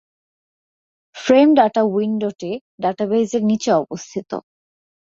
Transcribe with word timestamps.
Frame 1.15 1.47
data 1.53 1.81
উইন্ডোটি 1.93 2.51
ডাটাবেসের 2.81 3.43
নিচে 3.45 3.69
অবস্থিত। 3.81 4.31